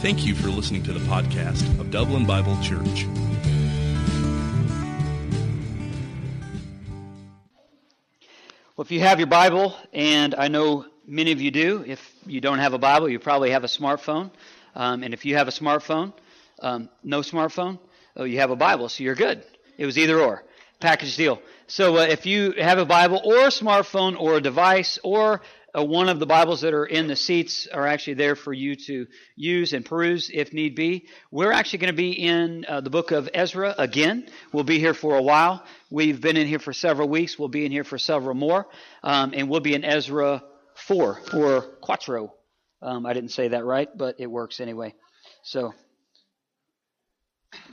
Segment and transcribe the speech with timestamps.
[0.00, 3.04] Thank you for listening to the podcast of Dublin Bible Church.
[8.74, 12.40] Well, if you have your Bible, and I know many of you do, if you
[12.40, 14.30] don't have a Bible, you probably have a smartphone.
[14.74, 16.14] Um, and if you have a smartphone,
[16.60, 17.78] um, no smartphone,
[18.16, 19.44] oh, you have a Bible, so you're good.
[19.76, 20.42] It was either or.
[20.80, 21.42] Package deal.
[21.66, 25.42] So uh, if you have a Bible or a smartphone or a device or
[25.76, 28.76] uh, one of the Bibles that are in the seats are actually there for you
[28.76, 29.06] to
[29.36, 31.06] use and peruse if need be.
[31.30, 34.28] We're actually going to be in uh, the book of Ezra again.
[34.52, 35.64] We'll be here for a while.
[35.90, 37.38] We've been in here for several weeks.
[37.38, 38.66] We'll be in here for several more.
[39.02, 40.42] Um, and we'll be in Ezra
[40.74, 42.34] 4 or Quattro.
[42.82, 44.94] Um, I didn't say that right, but it works anyway.
[45.42, 45.74] So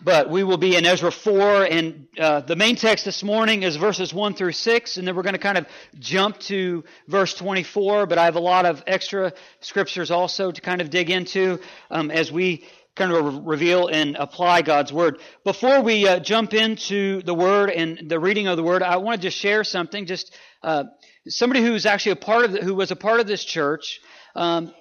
[0.03, 3.75] but we will be in Ezra 4, and uh, the main text this morning is
[3.75, 5.67] verses 1 through 6, and then we're going to kind of
[5.99, 10.81] jump to verse 24, but I have a lot of extra scriptures also to kind
[10.81, 11.59] of dig into
[11.91, 15.19] um, as we kind of reveal and apply God's Word.
[15.43, 19.21] Before we uh, jump into the Word and the reading of the Word, I want
[19.21, 20.05] to just share something.
[20.05, 20.85] Just uh,
[21.27, 23.99] somebody who's actually a part of the, who was a part of this church.
[24.35, 24.73] Um,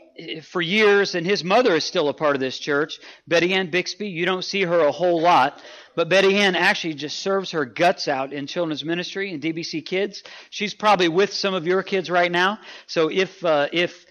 [0.43, 2.99] for years, and his mother is still a part of this church.
[3.27, 5.61] Betty Ann Bixby, you don't see her a whole lot,
[5.95, 10.23] but Betty Ann actually just serves her guts out in children's ministry and DBC Kids.
[10.51, 12.59] She's probably with some of your kids right now.
[12.87, 14.07] So if uh, if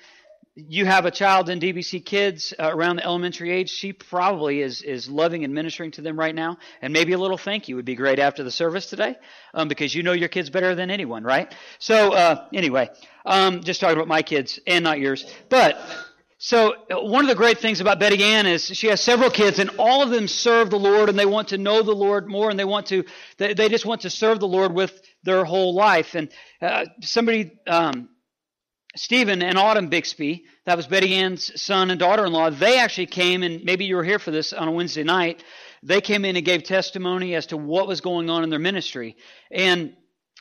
[0.56, 4.82] you have a child in DBC Kids uh, around the elementary age, she probably is
[4.82, 6.58] is loving and ministering to them right now.
[6.82, 9.16] And maybe a little thank you would be great after the service today,
[9.54, 11.54] um, because you know your kids better than anyone, right?
[11.80, 12.90] So uh, anyway,
[13.26, 15.78] um, just talking about my kids and not yours, but.
[16.38, 19.70] So one of the great things about Betty Ann is she has several kids, and
[19.80, 22.60] all of them serve the Lord, and they want to know the Lord more, and
[22.60, 23.06] they want to
[23.38, 26.14] they, they just want to serve the Lord with their whole life.
[26.14, 26.30] And
[26.62, 28.10] uh, somebody um,
[28.96, 33.08] Stephen and Autumn Bixby, that was Betty Ann's son and daughter in law, they actually
[33.08, 35.44] came, and maybe you were here for this on a Wednesday night.
[35.84, 39.18] They came in and gave testimony as to what was going on in their ministry.
[39.52, 39.96] And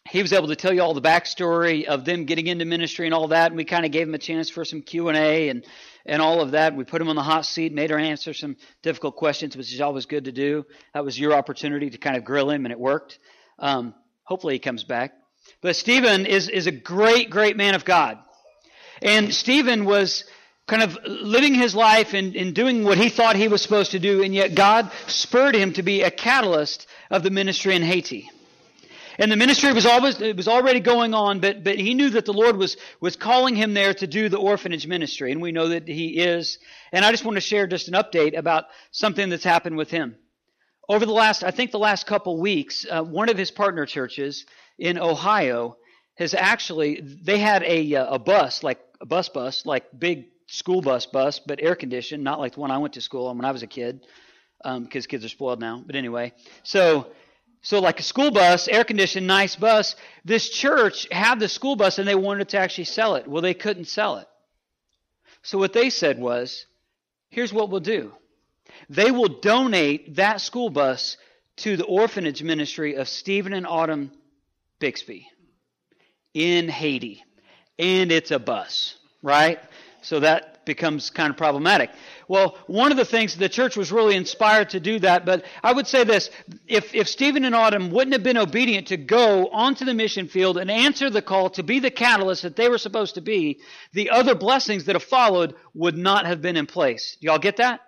[0.09, 3.14] he was able to tell you all the backstory of them getting into ministry and
[3.14, 3.48] all that.
[3.48, 5.66] And we kind of gave him a chance for some Q and A and
[6.06, 6.76] and all of that.
[6.76, 9.81] We put him on the hot seat, made her answer some difficult questions, which is
[9.81, 10.66] always good to do.
[10.93, 13.19] That was your opportunity to kind of grill him, and it worked.
[13.59, 13.94] Um,
[14.25, 15.14] hopefully, he comes back.
[15.62, 18.19] But Stephen is is a great, great man of God.
[19.04, 20.25] And Stephen was
[20.66, 23.98] kind of living his life and, and, doing what he thought he was supposed to
[23.98, 28.31] do, and yet God spurred him to be a catalyst of the ministry in Haiti.
[29.19, 32.25] And the ministry was always it was already going on, but but he knew that
[32.25, 35.69] the Lord was was calling him there to do the orphanage ministry, and we know
[35.69, 36.59] that he is.
[36.91, 40.16] And I just want to share just an update about something that's happened with him.
[40.88, 44.47] Over the last, I think the last couple weeks, uh, one of his partner churches
[44.78, 45.76] in Ohio
[46.14, 50.80] has actually they had a uh, a bus like a bus bus like big school
[50.80, 53.44] bus bus but air conditioned not like the one I went to school on when
[53.44, 54.06] I was a kid
[54.62, 56.32] because um, kids are spoiled now but anyway.
[56.62, 57.08] So
[57.62, 61.98] so like a school bus air conditioned nice bus this church had the school bus
[61.98, 63.26] and they wanted to actually sell it.
[63.26, 64.28] Well they couldn't sell it.
[65.42, 66.66] So what they said was
[67.28, 68.12] here's what we'll do.
[68.88, 71.16] They will donate that school bus
[71.56, 74.10] to the orphanage ministry of Stephen and Autumn
[74.78, 75.28] Bixby
[76.34, 77.24] in Haiti.
[77.78, 79.58] And it's a bus, right?
[80.02, 81.90] So that becomes kind of problematic.
[82.28, 85.72] Well, one of the things the church was really inspired to do that, but I
[85.72, 86.30] would say this
[86.66, 90.58] if, if Stephen and Autumn wouldn't have been obedient to go onto the mission field
[90.58, 93.60] and answer the call to be the catalyst that they were supposed to be,
[93.92, 97.16] the other blessings that have followed would not have been in place.
[97.20, 97.80] Do y'all get that?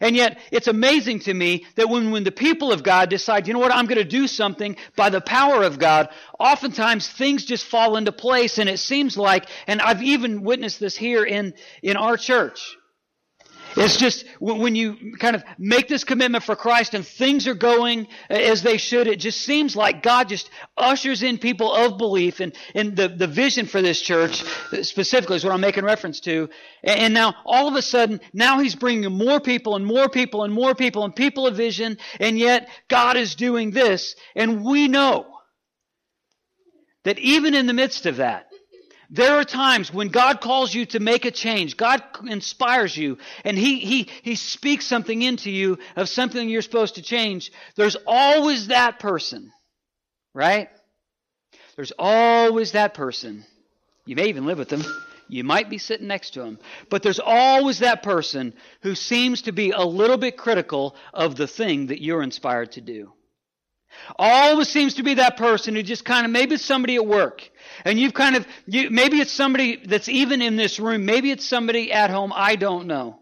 [0.00, 3.54] And yet, it's amazing to me that when, when the people of God decide, you
[3.54, 6.08] know what, I'm going to do something by the power of God,
[6.38, 8.58] oftentimes things just fall into place.
[8.58, 12.76] And it seems like, and I've even witnessed this here in, in our church.
[13.76, 18.08] It's just when you kind of make this commitment for Christ and things are going
[18.28, 22.54] as they should, it just seems like God just ushers in people of belief and,
[22.74, 24.42] and the, the vision for this church
[24.82, 26.48] specifically is what I'm making reference to.
[26.82, 30.52] And now all of a sudden, now He's bringing more people and more people and
[30.52, 34.16] more people and people of vision, and yet God is doing this.
[34.34, 35.26] And we know
[37.04, 38.49] that even in the midst of that,
[39.10, 41.76] there are times when God calls you to make a change.
[41.76, 46.94] God inspires you and he, he, he speaks something into you of something you're supposed
[46.94, 47.50] to change.
[47.74, 49.50] There's always that person,
[50.32, 50.68] right?
[51.74, 53.44] There's always that person.
[54.06, 54.84] You may even live with them.
[55.28, 56.58] You might be sitting next to them.
[56.88, 61.46] But there's always that person who seems to be a little bit critical of the
[61.48, 63.12] thing that you're inspired to do.
[64.18, 67.48] Always seems to be that person who just kind of, maybe it's somebody at work.
[67.84, 71.04] And you've kind of, you, maybe it's somebody that's even in this room.
[71.04, 72.32] Maybe it's somebody at home.
[72.34, 73.20] I don't know.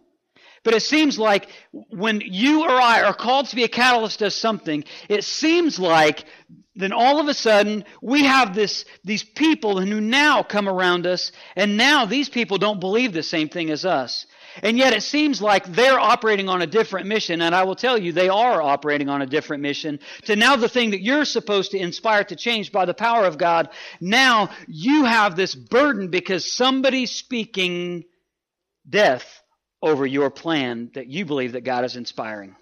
[0.64, 4.32] But it seems like when you or I are called to be a catalyst of
[4.32, 6.24] something, it seems like
[6.74, 11.32] then all of a sudden we have this, these people who now come around us,
[11.56, 14.26] and now these people don't believe the same thing as us.
[14.62, 17.98] And yet it seems like they're operating on a different mission, and I will tell
[17.98, 20.00] you, they are operating on a different mission.
[20.24, 23.38] To now the thing that you're supposed to inspire to change by the power of
[23.38, 23.70] God,
[24.00, 28.04] now you have this burden because somebody's speaking
[28.88, 29.42] death
[29.82, 32.56] over your plan that you believe that God is inspiring.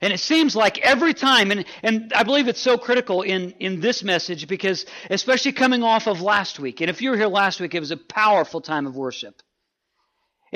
[0.00, 3.80] And it seems like every time, and, and I believe it's so critical in, in
[3.80, 7.60] this message because, especially coming off of last week, and if you were here last
[7.60, 9.42] week, it was a powerful time of worship.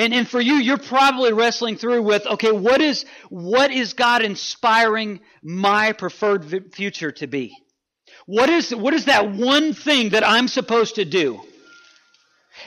[0.00, 4.23] And, and for you, you're probably wrestling through with, okay, what is, what is God
[4.23, 7.55] inspiring my preferred future to be?
[8.25, 11.43] What is, what is that one thing that I'm supposed to do?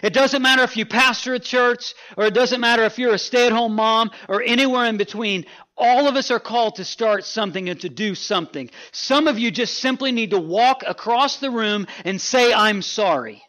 [0.04, 3.18] It doesn't matter if you pastor a church, or it doesn't matter if you're a
[3.18, 5.48] stay at home mom, or anywhere in between.
[5.76, 8.70] All of us are called to start something and to do something.
[8.92, 13.42] Some of you just simply need to walk across the room and say, I'm sorry.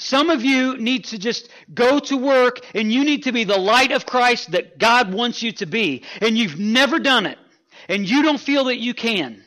[0.00, 3.58] Some of you need to just go to work and you need to be the
[3.58, 6.04] light of Christ that God wants you to be.
[6.22, 7.38] And you've never done it.
[7.86, 9.44] And you don't feel that you can.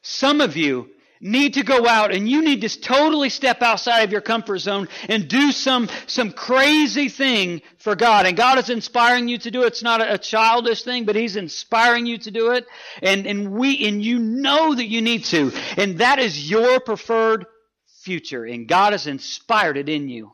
[0.00, 0.88] Some of you
[1.20, 4.88] need to go out and you need to totally step outside of your comfort zone
[5.10, 8.24] and do some, some crazy thing for God.
[8.24, 9.66] And God is inspiring you to do it.
[9.66, 12.66] It's not a, childish thing, but He's inspiring you to do it.
[13.02, 15.52] And, and we, and you know that you need to.
[15.76, 17.44] And that is your preferred
[18.08, 18.46] future.
[18.46, 20.32] And God has inspired it in you.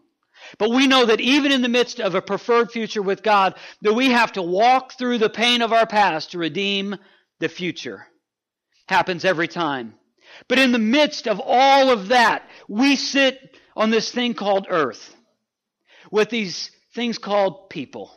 [0.58, 3.94] But we know that even in the midst of a preferred future with God, that
[3.94, 6.96] we have to walk through the pain of our past to redeem
[7.40, 8.06] the future.
[8.86, 9.94] Happens every time.
[10.46, 15.12] But in the midst of all of that, we sit on this thing called earth
[16.12, 18.16] with these things called people.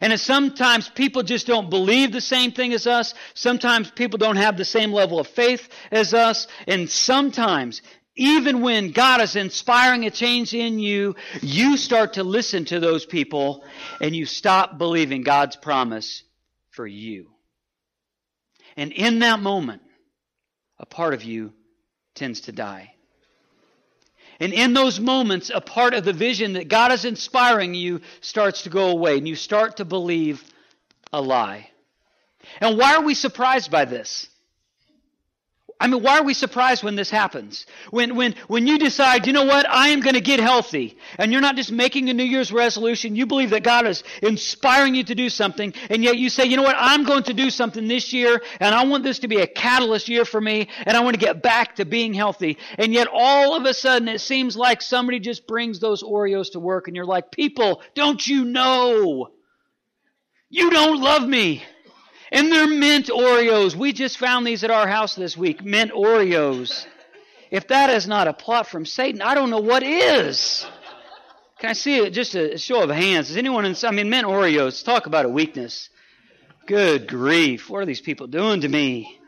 [0.00, 3.14] And sometimes people just don't believe the same thing as us.
[3.34, 6.46] Sometimes people don't have the same level of faith as us.
[6.66, 7.82] And sometimes,
[8.16, 13.04] even when God is inspiring a change in you, you start to listen to those
[13.04, 13.64] people
[14.00, 16.22] and you stop believing God's promise
[16.70, 17.30] for you.
[18.76, 19.82] And in that moment,
[20.78, 21.52] a part of you
[22.14, 22.92] tends to die.
[24.40, 28.62] And in those moments, a part of the vision that God is inspiring you starts
[28.62, 30.42] to go away, and you start to believe
[31.12, 31.70] a lie.
[32.60, 34.28] And why are we surprised by this?
[35.80, 37.66] I mean, why are we surprised when this happens?
[37.90, 41.32] When, when, when you decide, you know what, I am going to get healthy, and
[41.32, 45.04] you're not just making a New Year's resolution, you believe that God is inspiring you
[45.04, 47.88] to do something, and yet you say, you know what, I'm going to do something
[47.88, 51.00] this year, and I want this to be a catalyst year for me, and I
[51.00, 52.56] want to get back to being healthy.
[52.78, 56.60] And yet all of a sudden it seems like somebody just brings those Oreos to
[56.60, 59.30] work, and you're like, people, don't you know?
[60.48, 61.64] You don't love me.
[62.34, 63.76] And they're mint Oreos.
[63.76, 65.64] We just found these at our house this week.
[65.64, 66.84] Mint Oreos.
[67.52, 70.66] If that is not a plot from Satan, I don't know what is.
[71.60, 72.10] Can I see?
[72.10, 73.30] Just a show of hands.
[73.30, 74.84] Is anyone in, I mean, mint Oreos.
[74.84, 75.90] Talk about a weakness.
[76.66, 77.70] Good grief.
[77.70, 79.20] What are these people doing to me?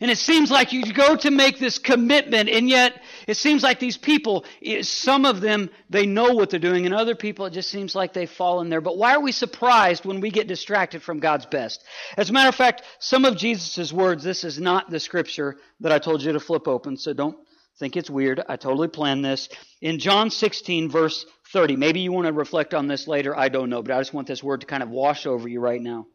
[0.00, 3.78] And it seems like you go to make this commitment, and yet it seems like
[3.78, 7.52] these people, eh, some of them, they know what they're doing, and other people, it
[7.52, 8.80] just seems like they fall in there.
[8.80, 11.84] But why are we surprised when we get distracted from God's best?
[12.16, 15.92] As a matter of fact, some of Jesus' words, this is not the scripture that
[15.92, 17.36] I told you to flip open, so don't
[17.78, 18.42] think it's weird.
[18.48, 19.50] I totally planned this.
[19.82, 23.68] In John 16, verse 30, maybe you want to reflect on this later, I don't
[23.68, 26.06] know, but I just want this word to kind of wash over you right now.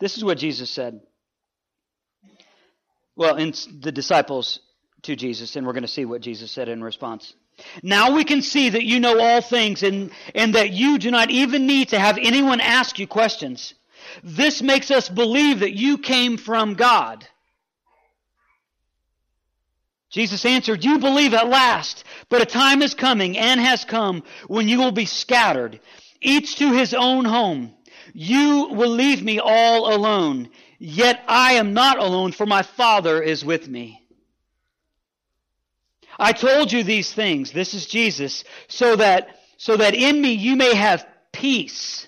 [0.00, 1.00] This is what Jesus said
[3.16, 4.60] well, in the disciples
[5.02, 7.34] to Jesus, and we're going to see what Jesus said in response.
[7.82, 11.30] Now we can see that you know all things and, and that you do not
[11.30, 13.74] even need to have anyone ask you questions.
[14.22, 17.26] This makes us believe that you came from God.
[20.10, 24.68] Jesus answered, You believe at last, but a time is coming and has come when
[24.68, 25.80] you will be scattered,
[26.20, 27.74] each to his own home.
[28.12, 30.50] You will leave me all alone.
[30.78, 34.00] Yet I am not alone, for my Father is with me.
[36.18, 40.56] I told you these things, this is Jesus, so that, so that in me you
[40.56, 42.06] may have peace.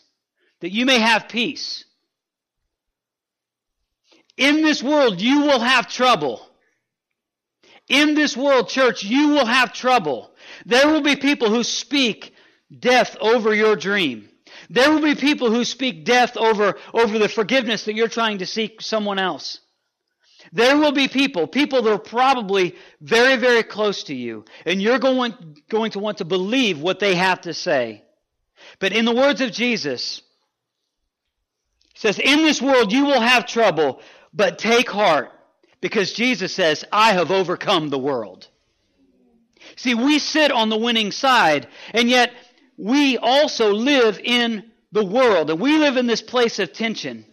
[0.61, 1.85] That you may have peace.
[4.37, 6.47] In this world you will have trouble.
[7.89, 10.33] In this world, church, you will have trouble.
[10.65, 12.35] There will be people who speak
[12.77, 14.29] death over your dream.
[14.71, 18.47] There will be people who speak death over, over the forgiveness that you're trying to
[18.47, 19.61] seek someone else.
[20.53, 24.99] There will be people, people that are probably very, very close to you, and you're
[24.99, 25.35] going,
[25.69, 28.03] going to want to believe what they have to say.
[28.79, 30.23] But in the words of Jesus,
[31.95, 34.01] he says, In this world you will have trouble,
[34.33, 35.33] but take heart,
[35.81, 38.49] because Jesus says, I have overcome the world.
[39.77, 42.33] See, we sit on the winning side, and yet
[42.77, 47.25] we also live in the world, and we live in this place of tension.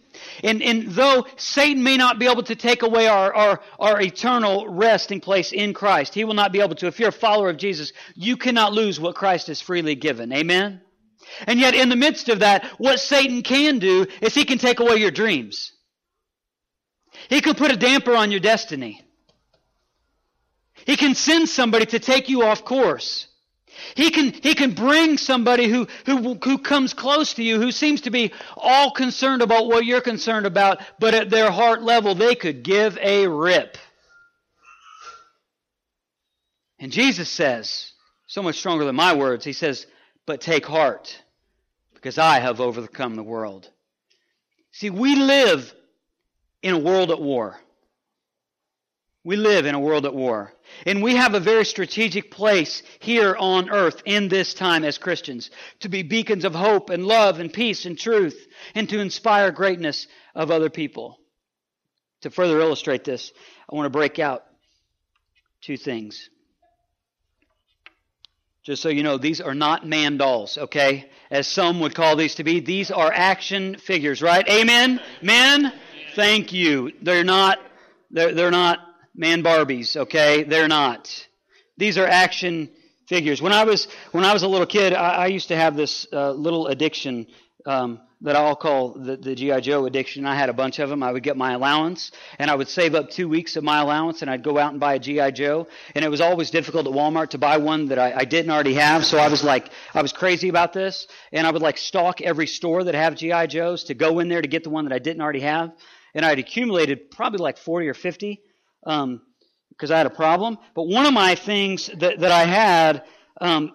[0.42, 4.68] And, and though Satan may not be able to take away our, our, our eternal
[4.68, 6.86] resting place in Christ, he will not be able to.
[6.86, 10.32] If you're a follower of Jesus, you cannot lose what Christ has freely given.
[10.32, 10.80] Amen?
[11.46, 14.80] And yet, in the midst of that, what Satan can do is he can take
[14.80, 15.72] away your dreams.
[17.28, 19.02] He can put a damper on your destiny.
[20.86, 23.26] He can send somebody to take you off course.
[23.94, 28.02] He can, he can bring somebody who, who, who comes close to you, who seems
[28.02, 32.34] to be all concerned about what you're concerned about, but at their heart level, they
[32.34, 33.78] could give a rip.
[36.78, 37.92] And Jesus says,
[38.26, 39.86] so much stronger than my words, He says,
[40.26, 41.18] but take heart,
[41.94, 43.70] because I have overcome the world.
[44.72, 45.72] See, we live
[46.62, 47.56] in a world at war.
[49.24, 50.52] We live in a world at war.
[50.84, 55.50] And we have a very strategic place here on earth in this time as Christians
[55.80, 60.06] to be beacons of hope and love and peace and truth and to inspire greatness
[60.34, 61.18] of other people.
[62.20, 63.32] To further illustrate this,
[63.70, 64.44] I want to break out
[65.62, 66.28] two things.
[68.62, 71.10] Just so you know, these are not man dolls, okay?
[71.30, 72.60] As some would call these to be.
[72.60, 74.46] These are action figures, right?
[74.48, 75.00] Amen?
[75.22, 75.72] Men?
[76.14, 76.92] Thank you.
[77.02, 77.58] They're not,
[78.10, 78.78] they're, they're not
[79.14, 80.42] man Barbies, okay?
[80.42, 81.26] They're not.
[81.76, 82.70] These are action
[83.06, 83.40] figures.
[83.42, 86.06] When I was when I was a little kid, I, I used to have this
[86.12, 87.26] uh, little addiction
[87.66, 90.24] um, that I'll call the, the GI Joe addiction.
[90.24, 91.02] I had a bunch of them.
[91.02, 94.22] I would get my allowance, and I would save up two weeks of my allowance,
[94.22, 95.66] and I'd go out and buy a GI Joe.
[95.94, 98.74] And it was always difficult at Walmart to buy one that I, I didn't already
[98.74, 99.04] have.
[99.04, 102.46] So I was like, I was crazy about this, and I would like stalk every
[102.46, 104.98] store that have GI Joes to go in there to get the one that I
[104.98, 105.72] didn't already have.
[106.14, 108.40] And I'd accumulated probably like 40 or 50
[108.84, 109.20] because um,
[109.92, 110.58] I had a problem.
[110.74, 113.04] But one of my things that, that I had,
[113.40, 113.74] um,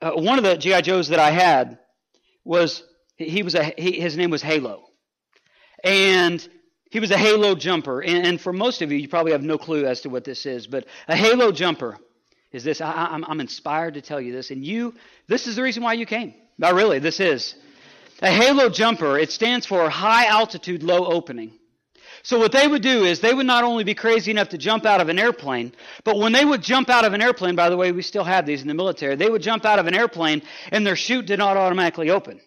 [0.00, 1.78] uh, one of the GI Joes that I had
[2.44, 2.82] was
[3.16, 4.84] he was a he, his name was Halo,
[5.82, 6.46] and
[6.90, 8.00] he was a Halo jumper.
[8.00, 10.46] And, and, for most of you, you probably have no clue as to what this
[10.46, 11.98] is, but a Halo jumper
[12.52, 12.80] is this.
[12.80, 14.94] I, I'm, I'm inspired to tell you this, and you.
[15.26, 16.34] This is the reason why you came.
[16.58, 16.98] Not really.
[16.98, 17.54] This is
[18.22, 19.18] a Halo jumper.
[19.18, 21.52] It stands for high altitude, low opening.
[22.26, 24.84] So what they would do is they would not only be crazy enough to jump
[24.84, 25.70] out of an airplane,
[26.02, 28.44] but when they would jump out of an airplane, by the way, we still have
[28.44, 30.42] these in the military, they would jump out of an airplane
[30.72, 32.40] and their chute did not automatically open.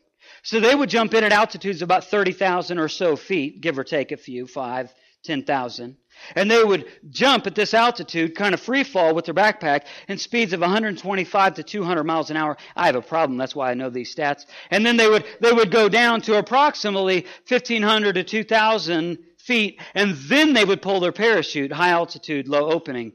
[0.43, 4.11] So they would jump in at altitudes about 30,000 or so feet, give or take
[4.11, 4.93] a few, five,
[5.23, 5.95] 10,000.
[6.35, 10.17] And they would jump at this altitude, kind of free fall with their backpack, in
[10.17, 12.57] speeds of 125 to 200 miles an hour.
[12.75, 13.37] I have a problem.
[13.37, 14.45] That's why I know these stats.
[14.71, 19.19] And then they would, they would go down to approximately 1500 to 2000
[19.49, 23.13] feet, and then they would pull their parachute, high altitude, low opening.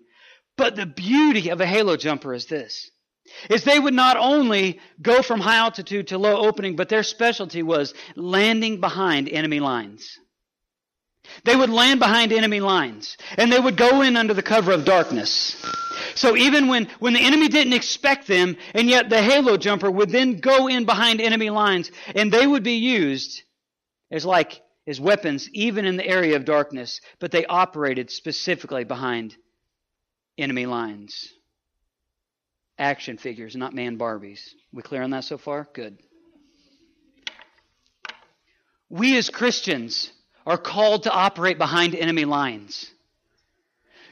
[0.57, 2.91] But the beauty of a halo jumper is this.
[3.49, 7.62] Is they would not only go from high altitude to low opening, but their specialty
[7.62, 10.19] was landing behind enemy lines.
[11.45, 14.85] They would land behind enemy lines, and they would go in under the cover of
[14.85, 15.57] darkness.
[16.14, 20.11] So even when, when the enemy didn't expect them, and yet the halo jumper would
[20.11, 23.43] then go in behind enemy lines, and they would be used
[24.11, 29.37] as like as weapons, even in the area of darkness, but they operated specifically behind
[30.37, 31.33] enemy lines.
[32.79, 34.41] Action figures, not man Barbies.
[34.73, 35.69] We clear on that so far?
[35.73, 35.99] Good.
[38.91, 40.12] We as Christians
[40.47, 42.91] are called to operate behind enemy lines.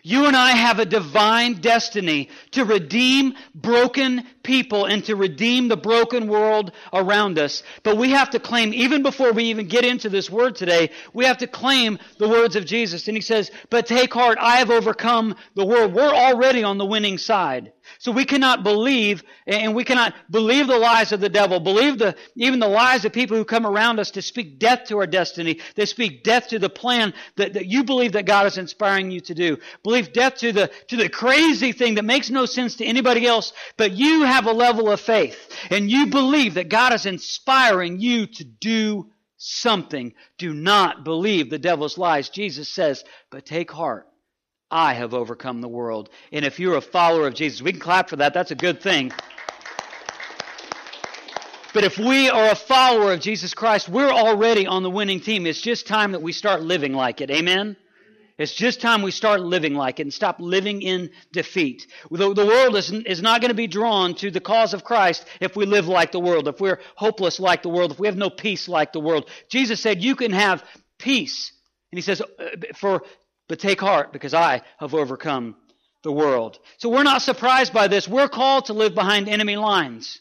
[0.02, 5.76] You and I have a divine destiny to redeem broken people and to redeem the
[5.76, 7.62] broken world around us.
[7.82, 11.25] But we have to claim, even before we even get into this word today, we
[11.25, 13.08] have to claim the words of Jesus.
[13.08, 15.92] And he says, But take heart, I have overcome the world.
[15.92, 17.72] We're already on the winning side.
[17.99, 22.16] So we cannot believe, and we cannot believe the lies of the devil, believe the,
[22.37, 25.61] even the lies of people who come around us to speak death to our destiny.
[25.75, 29.20] They speak death to the plan that, that you believe that God is inspiring you
[29.22, 29.58] to do.
[29.82, 33.52] Believe death to the, to the crazy thing that makes no sense to anybody else,
[33.76, 35.38] but you have a level of faith,
[35.70, 40.14] and you believe that God is inspiring you to do something.
[40.38, 42.28] Do not believe the devil's lies.
[42.28, 44.06] Jesus says, but take heart.
[44.70, 46.08] I have overcome the world.
[46.32, 48.32] And if you're a follower of Jesus, we can clap for that.
[48.32, 49.12] That's a good thing.
[51.74, 55.46] But if we are a follower of Jesus Christ, we're already on the winning team.
[55.46, 57.30] It's just time that we start living like it.
[57.30, 57.76] Amen?
[58.38, 61.86] It's just time we start living like it and stop living in defeat.
[62.10, 65.24] The, the world is, is not going to be drawn to the cause of Christ
[65.40, 68.16] if we live like the world, if we're hopeless like the world, if we have
[68.16, 69.28] no peace like the world.
[69.48, 70.64] Jesus said, You can have
[70.98, 71.52] peace.
[71.92, 72.26] And he says, uh,
[72.74, 73.02] For
[73.48, 75.56] but take heart, because I have overcome
[76.02, 76.58] the world.
[76.78, 78.08] So we're not surprised by this.
[78.08, 80.20] We're called to live behind enemy lines.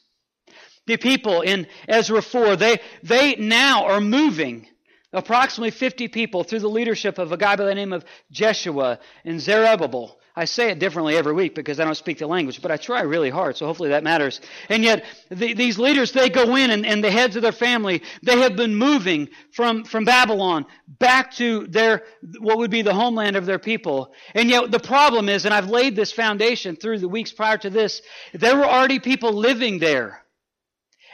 [0.87, 4.67] The people in Ezra 4, they, they now are moving
[5.13, 9.39] approximately 50 people through the leadership of a guy by the name of Jeshua and
[9.39, 10.17] Zerubbabel.
[10.33, 13.01] I say it differently every week because I don't speak the language, but I try
[13.01, 14.39] really hard, so hopefully that matters.
[14.69, 18.01] And yet, the, these leaders, they go in and, and the heads of their family,
[18.23, 22.03] they have been moving from, from Babylon back to their,
[22.39, 24.13] what would be the homeland of their people.
[24.33, 27.69] And yet, the problem is, and I've laid this foundation through the weeks prior to
[27.69, 28.01] this,
[28.33, 30.21] there were already people living there.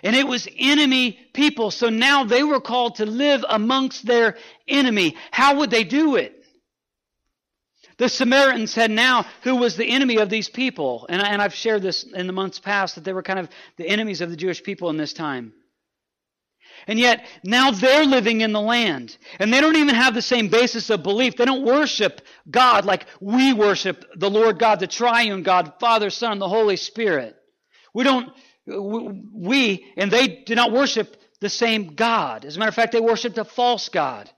[0.04, 1.72] And it was enemy people.
[1.72, 4.38] So now they were called to live amongst their
[4.68, 5.16] enemy.
[5.32, 6.34] How would they do it?
[7.98, 11.56] The Samaritans had now, who was the enemy of these people, and, I, and I've
[11.56, 14.36] shared this in the months past, that they were kind of the enemies of the
[14.36, 15.54] Jewish people in this time.
[16.86, 19.18] And yet, now they're living in the land.
[19.40, 21.36] And they don't even have the same basis of belief.
[21.36, 26.38] They don't worship God like we worship the Lord God, the triune God, Father, Son,
[26.38, 27.36] the Holy Spirit.
[27.96, 28.30] We don't,
[28.68, 32.46] we, and they do not worship the same God.
[32.46, 34.30] As a matter of fact, they worshiped a false God.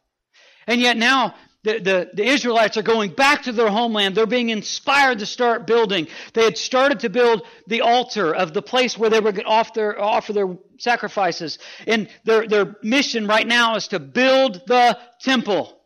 [0.67, 1.33] And yet now
[1.63, 4.15] the, the, the, Israelites are going back to their homeland.
[4.15, 6.07] They're being inspired to start building.
[6.33, 9.51] They had started to build the altar of the place where they were going to
[9.51, 11.59] offer their, offer their sacrifices.
[11.85, 15.77] And their, their mission right now is to build the temple.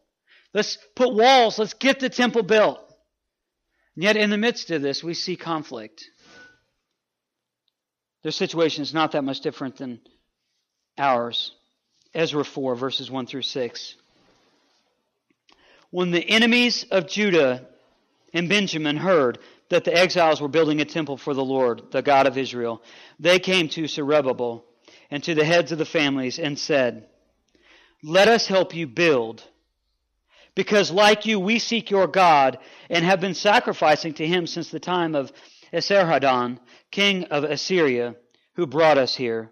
[0.53, 1.57] Let's put walls.
[1.57, 2.79] Let's get the temple built.
[3.95, 6.05] And yet, in the midst of this, we see conflict.
[8.23, 9.99] Their situation is not that much different than
[10.97, 11.51] ours.
[12.13, 13.95] Ezra 4, verses 1 through 6
[15.93, 17.67] when the enemies of Judah
[18.33, 19.37] and Benjamin heard
[19.69, 22.81] that the exiles were building a temple for the Lord, the God of Israel,
[23.19, 24.65] they came to Zerubbabel
[25.11, 27.05] and to the heads of the families and said,
[28.01, 29.43] Let us help you build.
[30.55, 32.57] Because like you, we seek your God
[32.89, 35.31] and have been sacrificing to him since the time of
[35.73, 36.59] Esarhaddon,
[36.91, 38.15] king of Assyria,
[38.55, 39.51] who brought us here.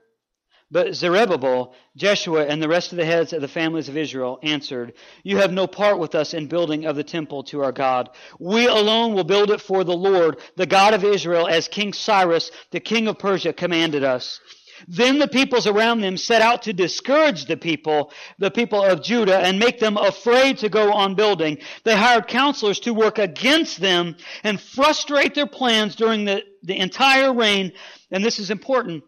[0.74, 4.94] But Zerubbabel, Jeshua, and the rest of the heads of the families of Israel answered,
[5.22, 8.10] You have no part with us in building of the temple to our God.
[8.40, 12.52] We alone will build it for the Lord, the God of Israel, as King Cyrus,
[12.72, 14.40] the king of Persia, commanded us.
[14.88, 19.38] Then the peoples around them set out to discourage the people, the people of Judah,
[19.38, 21.58] and make them afraid to go on building.
[21.84, 27.34] They hired counselors to work against them and frustrate their plans during the, the entire
[27.34, 27.74] reign.
[28.12, 29.04] And this is important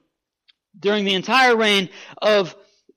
[0.80, 1.90] during the entire reign
[2.22, 2.56] of,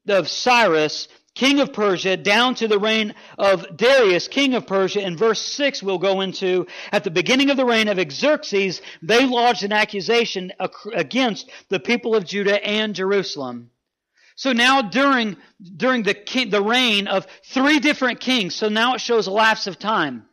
[0.08, 5.02] of Cyrus, king of Persia, down to the reign of Darius, king of Persia.
[5.06, 9.24] In verse 6, we'll go into, at the beginning of the reign of Xerxes, they
[9.24, 10.52] lodged an accusation
[10.94, 13.70] against the people of Judah and Jerusalem.
[14.34, 15.36] So now during,
[15.76, 19.66] during the, king, the reign of three different kings, so now it shows a lapse
[19.66, 20.24] of time,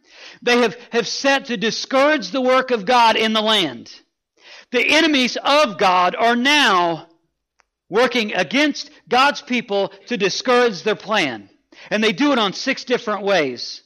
[0.41, 3.93] they have, have set to discourage the work of God in the land.
[4.71, 7.07] The enemies of God are now
[7.89, 11.49] working against God's people to discourage their plan.
[11.89, 13.81] And they do it on six different ways.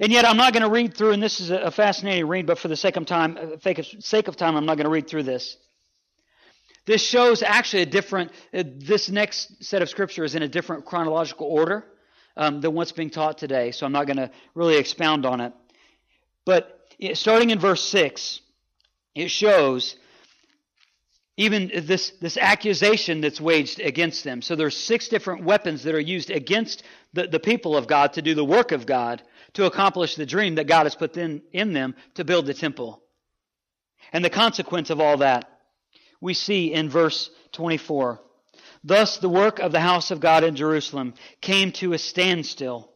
[0.00, 2.58] And yet, I'm not going to read through, and this is a fascinating read, but
[2.58, 5.22] for the sake of time, uh, sake of time, I'm not going to read through
[5.22, 5.56] this.
[6.84, 10.84] This shows actually a different, uh, this next set of scripture is in a different
[10.84, 11.84] chronological order
[12.36, 15.52] um, than what's being taught today, so I'm not going to really expound on it.
[16.44, 16.78] But
[17.14, 18.40] starting in verse 6,
[19.14, 19.96] it shows
[21.36, 24.40] even this, this accusation that's waged against them.
[24.40, 28.22] So there's six different weapons that are used against the, the people of God to
[28.22, 29.22] do the work of God
[29.54, 33.02] to accomplish the dream that God has put in, in them to build the temple.
[34.12, 35.50] And the consequence of all that
[36.20, 38.20] we see in verse 24.
[38.82, 42.90] Thus the work of the house of God in Jerusalem came to a standstill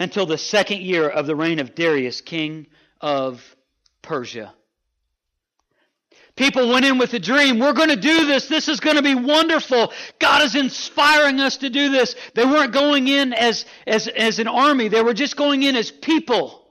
[0.00, 2.66] until the second year of the reign of Darius, king
[3.00, 3.40] of
[4.02, 4.52] Persia.
[6.36, 7.60] People went in with a dream.
[7.60, 8.48] We're going to do this.
[8.48, 9.92] This is going to be wonderful.
[10.18, 12.16] God is inspiring us to do this.
[12.34, 14.88] They weren't going in as, as, as an army.
[14.88, 16.66] They were just going in as people.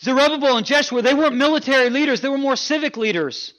[0.00, 2.20] Zerubbabel and Jeshua, they weren't military leaders.
[2.20, 3.54] They were more civic leaders.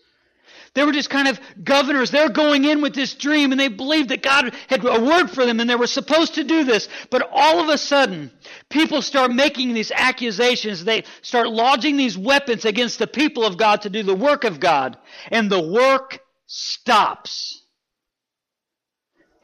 [0.73, 2.11] They were just kind of governors.
[2.11, 5.45] They're going in with this dream and they believed that God had a word for
[5.45, 6.87] them and they were supposed to do this.
[7.09, 8.31] But all of a sudden,
[8.69, 10.83] people start making these accusations.
[10.83, 14.59] They start lodging these weapons against the people of God to do the work of
[14.59, 14.97] God.
[15.29, 17.63] And the work stops.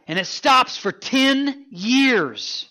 [0.07, 2.69] And it stops for 10 years.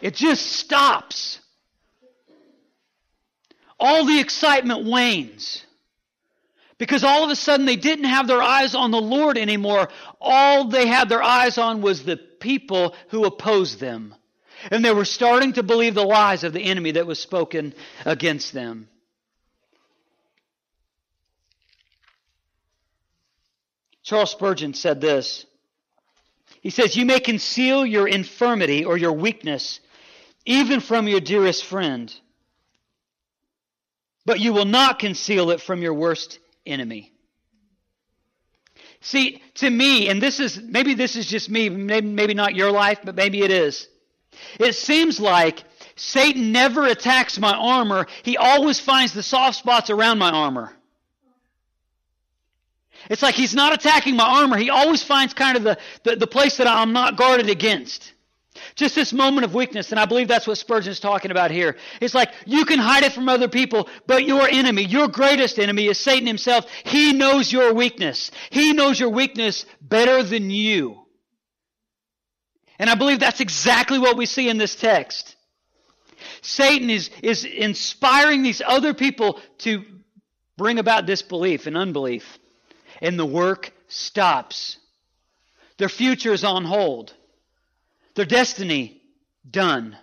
[0.00, 1.40] it just stops.
[3.78, 5.64] All the excitement wanes.
[6.78, 9.88] Because all of a sudden they didn't have their eyes on the Lord anymore.
[10.20, 14.14] All they had their eyes on was the people who opposed them.
[14.70, 18.52] And they were starting to believe the lies of the enemy that was spoken against
[18.52, 18.88] them.
[24.02, 25.46] Charles Spurgeon said this.
[26.60, 29.80] He says, You may conceal your infirmity or your weakness
[30.46, 32.14] even from your dearest friend,
[34.26, 37.12] but you will not conceal it from your worst enemy.
[39.04, 42.70] See, to me, and this is maybe this is just me, maybe, maybe not your
[42.70, 43.86] life, but maybe it is.
[44.58, 45.62] It seems like
[45.94, 50.72] Satan never attacks my armor, he always finds the soft spots around my armor.
[53.10, 56.26] It's like he's not attacking my armor, he always finds kind of the, the, the
[56.26, 58.13] place that I'm not guarded against.
[58.74, 61.76] Just this moment of weakness, and I believe that's what Spurgeon is talking about here.
[62.00, 65.86] It's like you can hide it from other people, but your enemy, your greatest enemy,
[65.86, 66.66] is Satan himself.
[66.84, 68.30] He knows your weakness.
[68.50, 71.04] He knows your weakness better than you.
[72.78, 75.36] And I believe that's exactly what we see in this text.
[76.42, 79.84] Satan is, is inspiring these other people to
[80.56, 82.38] bring about disbelief and unbelief.
[83.00, 84.78] And the work stops.
[85.78, 87.14] Their future is on hold.
[88.14, 89.02] Their destiny
[89.48, 89.96] done.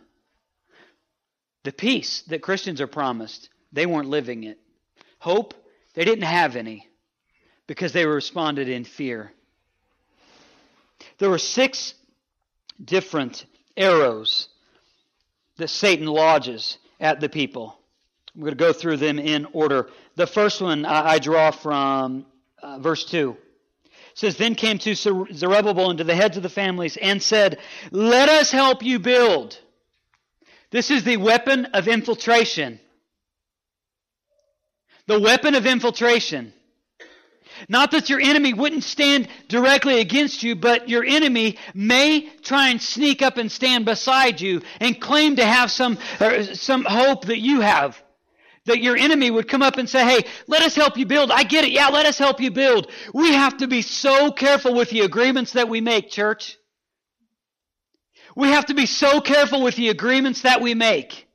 [1.63, 4.60] The peace that Christians are promised, they weren't living it.
[5.19, 5.54] Hope,
[5.93, 6.88] they didn't have any
[7.67, 9.32] because they responded in fear.
[11.19, 11.93] There were six
[12.84, 13.45] different
[13.78, 14.50] arrows
[15.58, 17.78] that Satan lodges at the people.
[18.34, 19.89] I'm going to go through them in order.
[20.15, 22.26] The first one I draw from
[22.62, 23.38] uh, verse 2
[24.13, 27.60] says, Then came to Zerubbabel and to the heads of the families and said,
[27.91, 29.58] Let us help you build.
[30.71, 32.80] This is the weapon of infiltration.
[35.08, 36.54] The weapon of infiltration.
[37.67, 42.82] Not that your enemy wouldn't stand directly against you, but your enemy may try and
[42.82, 45.97] sneak up and stand beside you and claim to have some,
[46.54, 48.02] some hope that you have
[48.65, 51.32] that your enemy would come up and say, Hey, let us help you build.
[51.32, 51.71] I get it.
[51.71, 52.88] Yeah, let us help you build.
[53.13, 56.58] We have to be so careful with the agreements that we make, church.
[58.36, 61.28] We have to be so careful with the agreements that we make.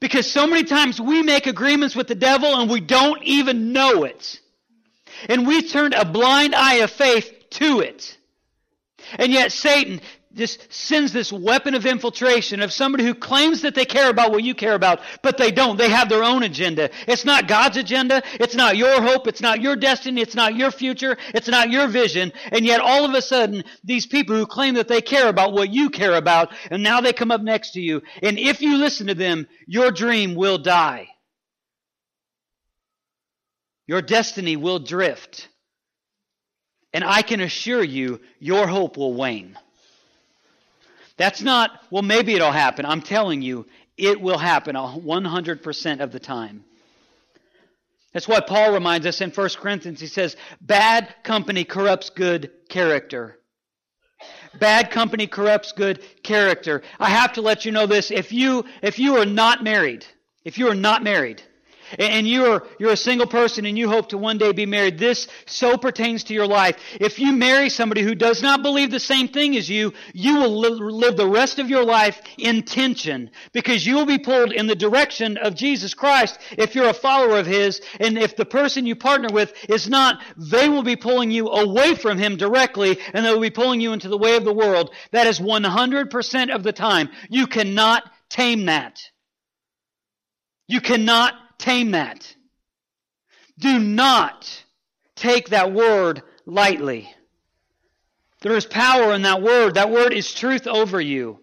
[0.00, 4.04] Because so many times we make agreements with the devil and we don't even know
[4.04, 4.40] it.
[5.28, 8.16] And we turned a blind eye of faith to it.
[9.18, 10.00] And yet Satan
[10.34, 14.44] just sends this weapon of infiltration of somebody who claims that they care about what
[14.44, 15.76] you care about, but they don't.
[15.76, 16.90] They have their own agenda.
[17.08, 18.22] It's not God's agenda.
[18.34, 19.26] It's not your hope.
[19.26, 20.20] It's not your destiny.
[20.20, 21.16] It's not your future.
[21.34, 22.32] It's not your vision.
[22.52, 25.72] And yet all of a sudden, these people who claim that they care about what
[25.72, 28.02] you care about, and now they come up next to you.
[28.22, 31.08] And if you listen to them, your dream will die.
[33.88, 35.48] Your destiny will drift.
[36.92, 39.56] And I can assure you, your hope will wane.
[41.20, 42.86] That's not, well, maybe it'll happen.
[42.86, 43.66] I'm telling you,
[43.98, 46.64] it will happen 100% of the time.
[48.14, 50.00] That's why Paul reminds us in 1 Corinthians.
[50.00, 53.36] He says, Bad company corrupts good character.
[54.58, 56.80] Bad company corrupts good character.
[56.98, 58.10] I have to let you know this.
[58.10, 60.06] If you, if you are not married,
[60.46, 61.42] if you are not married,
[61.98, 65.28] and you're, you're a single person and you hope to one day be married, this
[65.46, 66.76] so pertains to your life.
[67.00, 70.58] If you marry somebody who does not believe the same thing as you, you will
[70.58, 74.74] live the rest of your life in tension because you will be pulled in the
[74.74, 77.80] direction of Jesus Christ if you're a follower of His.
[77.98, 81.94] And if the person you partner with is not, they will be pulling you away
[81.94, 84.90] from Him directly and they will be pulling you into the way of the world.
[85.12, 87.08] That is 100% of the time.
[87.28, 89.00] You cannot tame that.
[90.68, 92.34] You cannot tame that.
[93.58, 94.64] Do not
[95.14, 97.12] take that word lightly.
[98.40, 99.74] There is power in that word.
[99.74, 101.40] That word is truth over you.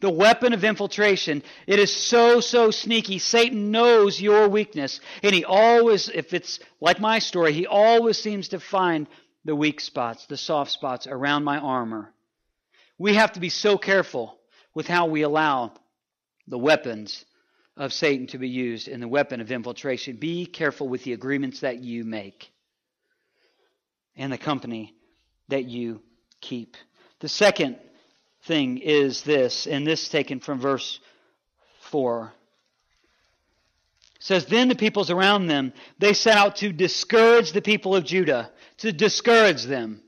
[0.00, 1.42] The weapon of infiltration.
[1.66, 3.18] It is so, so sneaky.
[3.18, 5.00] Satan knows your weakness.
[5.22, 9.06] And he always, if it's like my story, he always seems to find
[9.44, 12.12] the weak spots, the soft spots around my armor.
[12.98, 14.38] We have to be so careful
[14.74, 15.72] with how we allow
[16.48, 17.24] the weapons
[17.80, 20.16] of Satan to be used in the weapon of infiltration.
[20.16, 22.52] Be careful with the agreements that you make
[24.14, 24.94] and the company
[25.48, 26.02] that you
[26.42, 26.76] keep.
[27.20, 27.78] The second
[28.42, 31.00] thing is this, and this taken from verse
[31.84, 32.34] 4.
[34.16, 38.04] It says, Then the peoples around them, they set out to discourage the people of
[38.04, 40.02] Judah, to discourage them.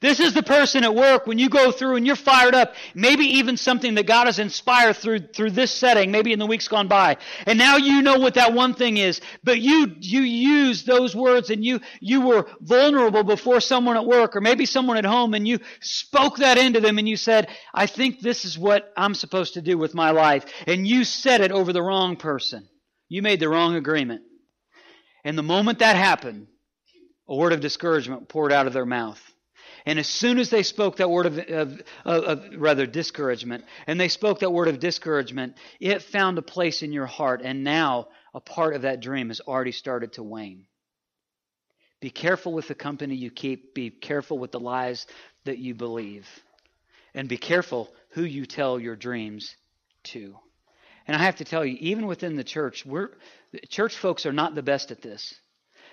[0.00, 3.24] This is the person at work when you go through and you're fired up, maybe
[3.24, 6.88] even something that God has inspired through, through this setting, maybe in the weeks gone
[6.88, 7.16] by.
[7.46, 11.50] And now you know what that one thing is, but you, you use those words
[11.50, 15.46] and you, you were vulnerable before someone at work or maybe someone at home and
[15.46, 19.54] you spoke that into them and you said, I think this is what I'm supposed
[19.54, 20.44] to do with my life.
[20.66, 22.68] And you said it over the wrong person.
[23.08, 24.22] You made the wrong agreement.
[25.24, 26.48] And the moment that happened,
[27.28, 29.22] a word of discouragement poured out of their mouth.
[29.84, 34.00] And as soon as they spoke that word of, of, of, of, rather discouragement, and
[34.00, 38.08] they spoke that word of discouragement, it found a place in your heart, and now
[38.34, 40.66] a part of that dream has already started to wane.
[42.00, 43.74] Be careful with the company you keep.
[43.74, 45.06] Be careful with the lies
[45.44, 46.28] that you believe.
[47.14, 49.54] And be careful who you tell your dreams
[50.04, 50.36] to.
[51.06, 53.10] And I have to tell you, even within the church, we're,
[53.68, 55.34] church folks are not the best at this.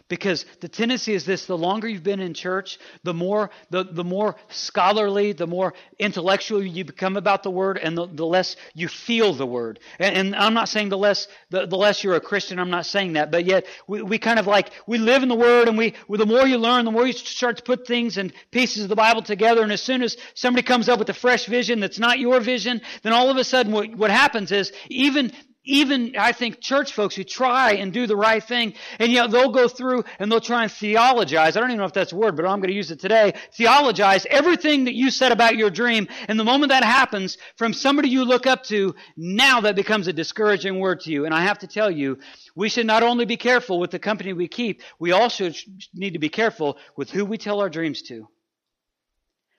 [0.09, 4.03] Because the tendency is this the longer you've been in church, the more the, the
[4.03, 8.87] more scholarly, the more intellectual you become about the word, and the, the less you
[8.87, 9.79] feel the word.
[9.99, 12.87] And, and I'm not saying the less the, the, less you're a Christian, I'm not
[12.87, 15.77] saying that, but yet we, we kind of like we live in the word and
[15.77, 18.89] we the more you learn, the more you start to put things and pieces of
[18.89, 21.99] the Bible together, and as soon as somebody comes up with a fresh vision that's
[21.99, 25.31] not your vision, then all of a sudden what, what happens is even
[25.69, 29.51] even I think church folks who try and do the right thing, and yet they'll
[29.51, 31.55] go through and they'll try and theologize.
[31.55, 33.33] I don't even know if that's a word, but I'm going to use it today.
[33.53, 38.09] Theologize everything that you said about your dream, and the moment that happens from somebody
[38.09, 41.25] you look up to, now that becomes a discouraging word to you.
[41.25, 42.17] And I have to tell you,
[42.55, 45.51] we should not only be careful with the company we keep, we also
[45.93, 48.27] need to be careful with who we tell our dreams to.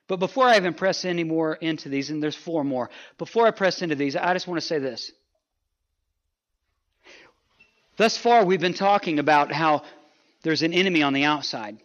[0.07, 3.51] But before I even press any more into these, and there's four more, before I
[3.51, 5.09] press into these, I just want to say this.
[8.01, 9.83] Thus far, we've been talking about how
[10.41, 11.77] there's an enemy on the outside.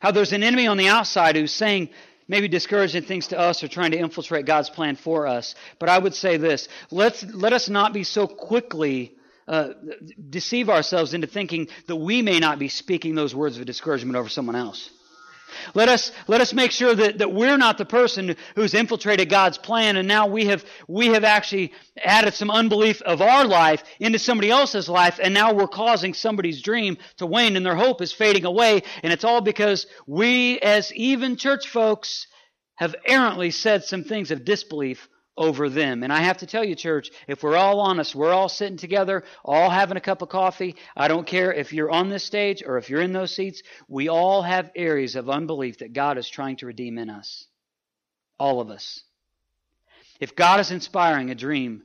[0.00, 1.90] How there's an enemy on the outside who's saying
[2.28, 5.54] maybe discouraging things to us or trying to infiltrate God's plan for us.
[5.78, 9.12] But I would say this let's, let us not be so quickly
[9.46, 9.74] uh,
[10.30, 14.30] deceive ourselves into thinking that we may not be speaking those words of discouragement over
[14.30, 14.88] someone else.
[15.74, 19.58] Let us, let us make sure that, that we're not the person who's infiltrated God's
[19.58, 24.18] plan and now we have, we have actually added some unbelief of our life into
[24.18, 28.12] somebody else's life and now we're causing somebody's dream to wane and their hope is
[28.12, 32.26] fading away and it's all because we as even church folks
[32.76, 36.02] have errantly said some things of disbelief over them.
[36.02, 39.24] And I have to tell you, church, if we're all honest, we're all sitting together,
[39.44, 40.76] all having a cup of coffee.
[40.96, 43.62] I don't care if you're on this stage or if you're in those seats.
[43.88, 47.46] We all have areas of unbelief that God is trying to redeem in us.
[48.38, 49.02] All of us.
[50.20, 51.82] If God is inspiring a dream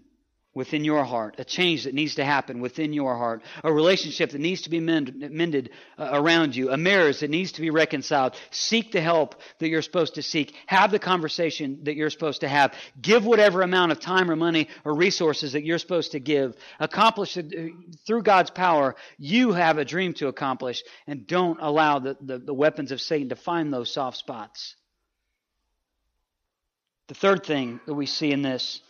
[0.59, 4.41] within your heart, a change that needs to happen within your heart, a relationship that
[4.41, 8.35] needs to be mended uh, around you, a marriage that needs to be reconciled.
[8.51, 10.53] Seek the help that you're supposed to seek.
[10.65, 12.73] Have the conversation that you're supposed to have.
[13.01, 16.57] Give whatever amount of time or money or resources that you're supposed to give.
[16.77, 17.73] Accomplish it uh,
[18.05, 18.97] through God's power.
[19.17, 23.29] You have a dream to accomplish, and don't allow the, the, the weapons of Satan
[23.29, 24.75] to find those soft spots.
[27.07, 28.81] The third thing that we see in this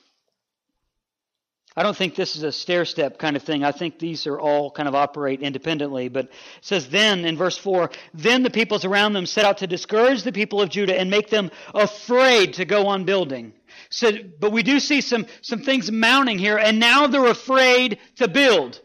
[1.79, 3.63] I don't think this is a stair step kind of thing.
[3.63, 6.09] I think these are all kind of operate independently.
[6.09, 9.67] But it says, then in verse 4, then the peoples around them set out to
[9.67, 13.53] discourage the people of Judah and make them afraid to go on building.
[13.89, 14.11] So,
[14.41, 18.81] but we do see some, some things mounting here, and now they're afraid to build.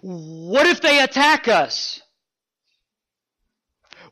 [0.00, 2.00] What if they attack us?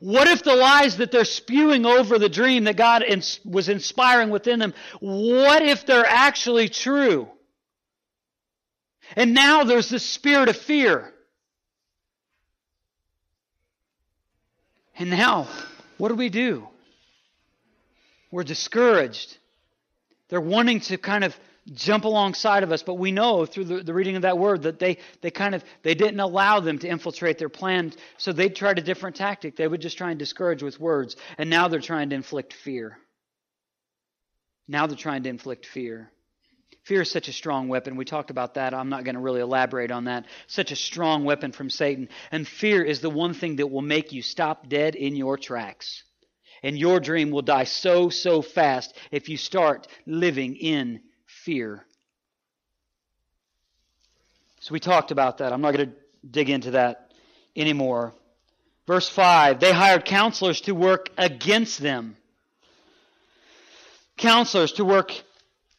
[0.01, 3.03] What if the lies that they're spewing over the dream that God
[3.43, 7.31] was inspiring within them, what if they're actually true?
[9.15, 11.13] And now there's the spirit of fear.
[14.99, 15.47] And now,
[15.97, 16.67] what do we do?
[18.31, 19.37] We're discouraged.
[20.29, 21.37] They're wanting to kind of
[21.73, 24.79] jump alongside of us, but we know through the, the, reading of that word that
[24.79, 28.79] they, they kind of they didn't allow them to infiltrate their plan, so they tried
[28.79, 29.55] a different tactic.
[29.55, 32.97] They would just try and discourage with words, and now they're trying to inflict fear.
[34.67, 36.11] Now they're trying to inflict fear.
[36.87, 37.97] Fear is such a strong weapon.
[37.97, 38.73] We talked about that.
[38.73, 40.23] I'm not going to really elaborate on that.
[40.47, 42.07] Such a strong weapon from Satan.
[42.31, 46.03] And fear is the one thing that will make you stop dead in your tracks.
[46.63, 51.85] And your dream will die so, so fast if you start living in fear.
[54.61, 55.51] So we talked about that.
[55.51, 55.95] I'm not going to
[56.25, 57.11] dig into that
[57.53, 58.13] anymore.
[58.87, 62.15] Verse 5 They hired counselors to work against them.
[64.15, 65.11] Counselors to work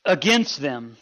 [0.08, 0.96] against them.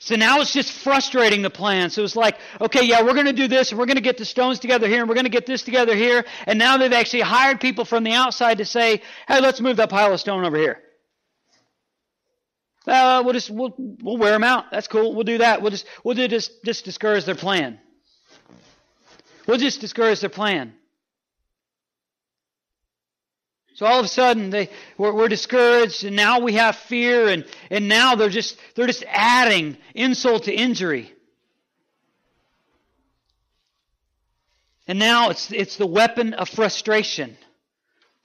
[0.00, 1.90] So now it's just frustrating the plan.
[1.90, 4.16] So it's like, okay, yeah, we're going to do this, and we're going to get
[4.16, 6.24] the stones together here, and we're going to get this together here.
[6.46, 9.90] And now they've actually hired people from the outside to say, hey, let's move that
[9.90, 10.80] pile of stone over here.
[12.86, 14.70] Uh, we'll just we'll we'll wear them out.
[14.70, 15.14] That's cool.
[15.14, 15.60] We'll do that.
[15.60, 17.78] We'll just we'll just just discourage their plan.
[19.46, 20.72] We'll just discourage their plan.
[23.78, 27.44] So all of a sudden they we're, we're, discouraged, and now we have fear, and
[27.70, 31.12] and now they're just they're just adding insult to injury.
[34.88, 37.36] And now it's it's the weapon of frustration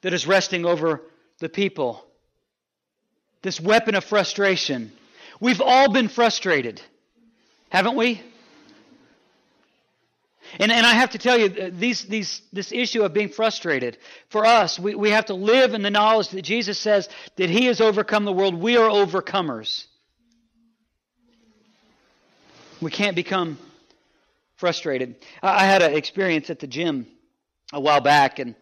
[0.01, 1.03] that is resting over
[1.37, 2.03] the people
[3.43, 4.91] this weapon of frustration.
[5.39, 6.81] We've all been frustrated,
[7.69, 8.23] haven't we?
[10.59, 13.97] And, and I have to tell you, uh, these, these, this issue of being frustrated,
[14.29, 17.65] for us, we, we have to live in the knowledge that Jesus says that He
[17.65, 18.55] has overcome the world.
[18.55, 19.85] We are overcomers.
[22.81, 23.57] We can't become
[24.57, 25.15] frustrated.
[25.41, 27.07] I, I had an experience at the gym
[27.71, 28.55] a while back, and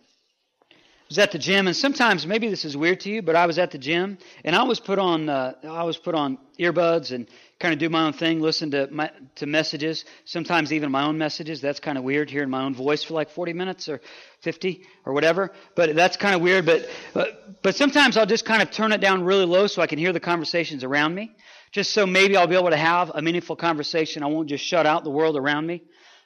[1.12, 3.60] was at the gym, and sometimes maybe this is weird to you, but I was
[3.60, 7.28] at the gym, and I was put on uh, I was put on earbuds and
[7.60, 11.18] kind of do my own thing, listen to my, to messages, sometimes even my own
[11.18, 11.60] messages.
[11.60, 14.00] That's kind of weird, hearing my own voice for like 40 minutes or
[14.40, 15.52] 50 or whatever.
[15.76, 16.66] But that's kind of weird.
[16.66, 19.88] But but, but sometimes I'll just kind of turn it down really low so I
[19.88, 21.36] can hear the conversations around me,
[21.74, 24.24] just so maybe I'll be able to have a meaningful conversation.
[24.24, 25.84] I won't just shut out the world around me.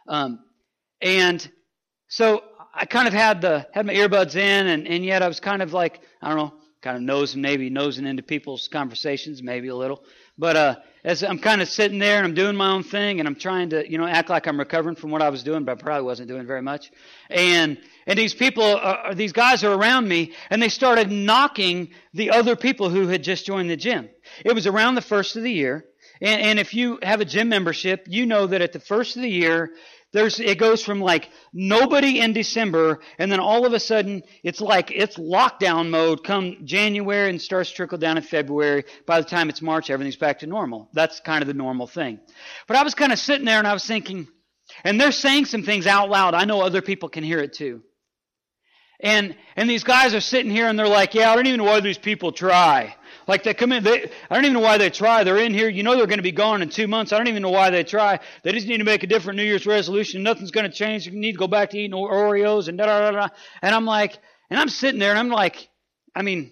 [0.07, 0.41] Um,
[1.01, 1.49] and
[2.07, 2.43] so
[2.77, 5.61] I kind of had the had my earbuds in, and, and yet I was kind
[5.61, 9.75] of like I don't know, kind of nosing maybe nosing into people's conversations, maybe a
[9.75, 10.03] little.
[10.37, 13.29] But uh, as I'm kind of sitting there and I'm doing my own thing, and
[13.29, 15.79] I'm trying to you know act like I'm recovering from what I was doing, but
[15.79, 16.91] I probably wasn't doing very much.
[17.29, 22.31] And and these people, are, these guys are around me, and they started knocking the
[22.31, 24.09] other people who had just joined the gym.
[24.43, 25.85] It was around the first of the year.
[26.21, 29.21] And, and if you have a gym membership, you know that at the first of
[29.21, 29.71] the year,
[30.15, 34.61] there's, it goes from like nobody in December, and then all of a sudden it's
[34.61, 38.85] like it's lockdown mode come January and starts to trickle down in February.
[39.05, 40.89] By the time it's March, everything's back to normal.
[40.93, 42.21] That's kind of the normal thing.
[42.65, 44.29] But I was kind of sitting there and I was thinking,
[44.85, 46.33] and they're saying some things out loud.
[46.33, 47.83] I know other people can hear it too.
[49.01, 51.65] And and these guys are sitting here and they're like, yeah, I don't even know
[51.65, 52.95] why these people try.
[53.27, 55.23] Like they come in, they, I don't even know why they try.
[55.23, 55.67] They're in here.
[55.67, 57.11] You know they're going to be gone in two months.
[57.11, 58.19] I don't even know why they try.
[58.43, 60.21] They just need to make a different New Year's resolution.
[60.21, 61.07] Nothing's going to change.
[61.07, 63.27] You need to go back to eating Oreos and da da da da.
[63.61, 65.69] And I'm like, and I'm sitting there and I'm like,
[66.15, 66.51] I mean,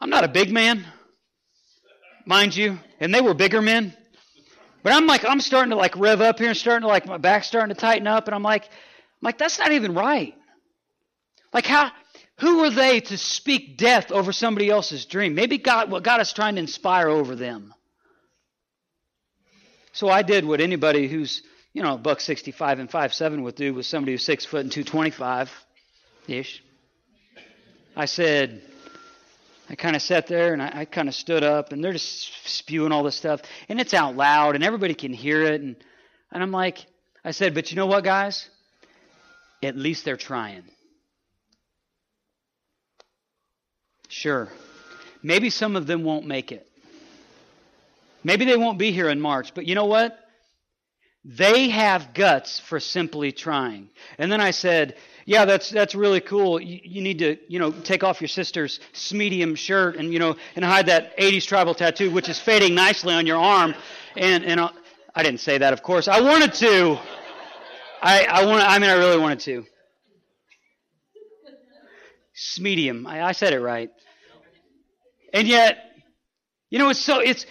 [0.00, 0.86] I'm not a big man,
[2.24, 3.94] mind you, and they were bigger men.
[4.82, 7.18] But I'm like, I'm starting to like rev up here and starting to like my
[7.18, 8.70] back's starting to tighten up, and I'm like, I'm
[9.22, 10.34] like that's not even right.
[11.52, 11.90] Like how
[12.40, 15.34] who are they to speak death over somebody else's dream?
[15.34, 17.74] Maybe God, what God is trying to inspire over them.
[19.92, 21.42] So I did what anybody who's,
[21.74, 24.72] you know, buck 65 and five seven would do with somebody who's 6 foot and
[24.72, 25.50] 225
[26.28, 26.62] ish.
[27.94, 28.62] I said,
[29.68, 32.48] I kind of sat there and I, I kind of stood up and they're just
[32.48, 35.60] spewing all this stuff and it's out loud and everybody can hear it.
[35.60, 35.76] And,
[36.32, 36.86] and I'm like,
[37.22, 38.48] I said, but you know what, guys?
[39.62, 40.62] At least they're trying.
[44.10, 44.48] Sure.
[45.22, 46.66] Maybe some of them won't make it.
[48.24, 50.18] Maybe they won't be here in March, but you know what?
[51.24, 53.88] They have guts for simply trying.
[54.18, 54.96] And then I said,
[55.26, 56.60] yeah, that's that's really cool.
[56.60, 58.80] You, you, need to, you know, take off your sister's
[59.12, 63.14] medium shirt and you know and hide that 80s tribal tattoo, which is fading nicely
[63.14, 63.74] on your arm.
[64.16, 64.70] And and I,
[65.14, 66.08] I didn't say that, of course.
[66.08, 66.98] I wanted to.
[68.02, 68.64] I I want.
[68.64, 69.66] I mean, I really wanted to.
[72.60, 73.06] Medium.
[73.06, 73.90] I, I said it right.
[75.32, 75.78] And yet,
[76.70, 77.46] you know, it's so, it's,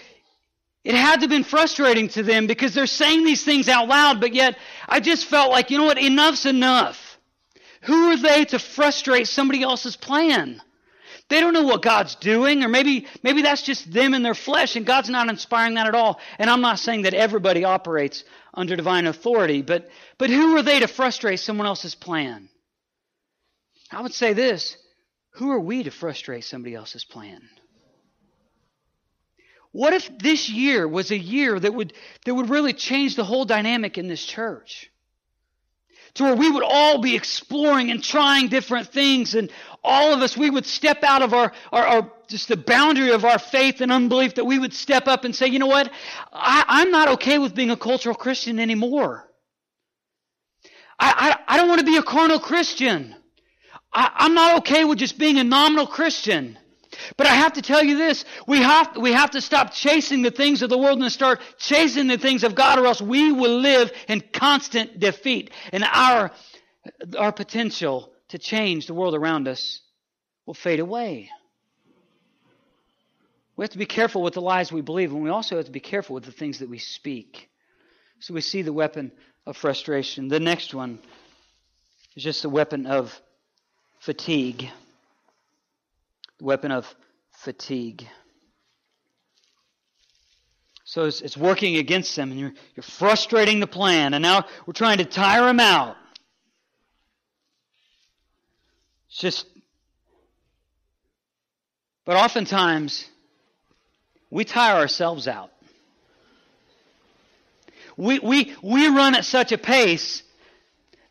[0.83, 4.19] it had to have been frustrating to them because they're saying these things out loud,
[4.19, 7.17] but yet I just felt like, you know what, enough's enough.
[7.81, 10.61] Who are they to frustrate somebody else's plan?
[11.29, 14.75] They don't know what God's doing, or maybe, maybe that's just them in their flesh,
[14.75, 16.19] and God's not inspiring that at all.
[16.39, 18.23] And I'm not saying that everybody operates
[18.53, 22.49] under divine authority, but, but who are they to frustrate someone else's plan?
[23.91, 24.77] I would say this
[25.31, 27.41] who are we to frustrate somebody else's plan?
[29.71, 31.93] What if this year was a year that would,
[32.25, 34.89] that would really change the whole dynamic in this church?
[36.15, 39.51] To where we would all be exploring and trying different things, and
[39.83, 43.25] all of us, we would step out of our, our, our just the boundary of
[43.25, 45.91] our faith and unbelief, that we would step up and say, you know what?
[46.33, 49.29] I, I'm not okay with being a cultural Christian anymore.
[50.99, 53.15] I, I, I don't want to be a carnal Christian.
[53.93, 56.57] I, I'm not okay with just being a nominal Christian.
[57.17, 60.31] But I have to tell you this we have, we have to stop chasing the
[60.31, 63.59] things of the world and start chasing the things of God, or else we will
[63.59, 65.51] live in constant defeat.
[65.71, 66.31] And our,
[67.17, 69.81] our potential to change the world around us
[70.45, 71.29] will fade away.
[73.55, 75.71] We have to be careful with the lies we believe, and we also have to
[75.71, 77.49] be careful with the things that we speak.
[78.19, 79.11] So we see the weapon
[79.45, 80.27] of frustration.
[80.27, 80.99] The next one
[82.15, 83.19] is just the weapon of
[83.99, 84.69] fatigue.
[86.39, 86.93] The weapon of
[87.31, 88.07] fatigue.
[90.85, 94.73] So it's, it's working against them, and you're, you're frustrating the plan, and now we're
[94.73, 95.95] trying to tire them out.
[99.09, 99.45] It's just.
[102.05, 103.05] But oftentimes,
[104.31, 105.51] we tire ourselves out.
[107.95, 110.23] We, we, we run at such a pace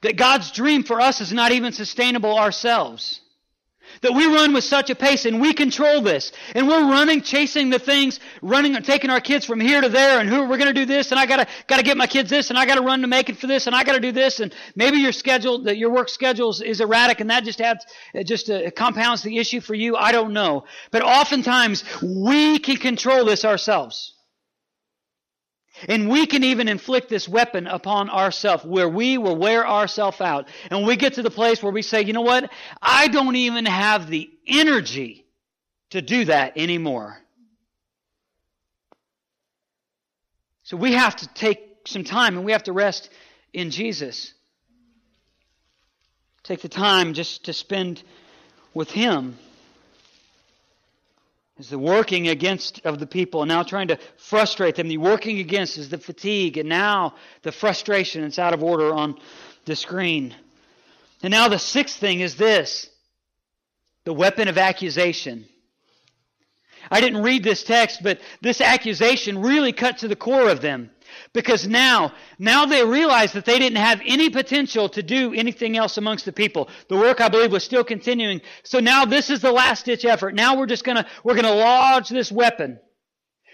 [0.03, 3.21] that God's dream for us is not even sustainable ourselves.
[4.03, 6.31] That we run with such a pace and we control this.
[6.55, 10.29] And we're running, chasing the things, running, taking our kids from here to there and
[10.29, 12.59] who we're going to do this and I gotta, gotta get my kids this and
[12.59, 14.99] I gotta run to make it for this and I gotta do this and maybe
[14.99, 17.85] your schedule, that your work schedule is erratic and that just adds,
[18.25, 19.97] just uh, compounds the issue for you.
[19.97, 20.65] I don't know.
[20.91, 24.15] But oftentimes we can control this ourselves.
[25.87, 30.49] And we can even inflict this weapon upon ourselves where we will wear ourselves out.
[30.71, 32.51] And we get to the place where we say, you know what?
[32.83, 35.27] I don't even have the energy
[35.91, 37.19] to do that anymore.
[40.65, 43.09] So we have to take some time and we have to rest
[43.53, 44.35] in Jesus.
[46.43, 48.03] Take the time just to spend
[48.75, 49.39] with Him
[51.59, 54.89] is the working against of the people and now trying to frustrate them.
[54.89, 58.23] The working against is the fatigue and now the frustration.
[58.25, 59.19] It's out of order on
[59.65, 60.35] the screen.
[61.23, 62.89] And now the sixth thing is this
[64.05, 65.47] the weapon of accusation.
[66.91, 70.91] I didn't read this text, but this accusation really cut to the core of them.
[71.33, 75.97] Because now, now they realized that they didn't have any potential to do anything else
[75.97, 76.69] amongst the people.
[76.89, 78.41] The work, I believe, was still continuing.
[78.63, 80.35] So now this is the last ditch effort.
[80.35, 82.79] Now we're just gonna, we're gonna lodge this weapon.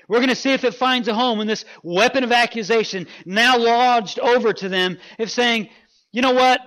[0.08, 4.18] We're to see if it finds a home in this weapon of accusation now lodged
[4.18, 5.70] over to them of saying,
[6.12, 6.60] you know what?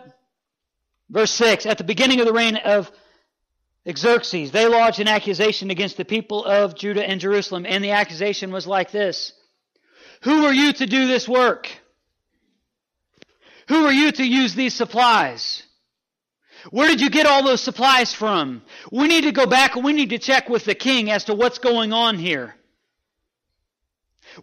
[1.09, 2.91] Verse 6, at the beginning of the reign of
[3.95, 8.51] Xerxes, they lodged an accusation against the people of Judah and Jerusalem, and the accusation
[8.51, 9.33] was like this.
[10.21, 11.69] Who are you to do this work?
[13.67, 15.63] Who are you to use these supplies?
[16.71, 18.61] Where did you get all those supplies from?
[18.91, 21.33] We need to go back and we need to check with the king as to
[21.33, 22.55] what's going on here.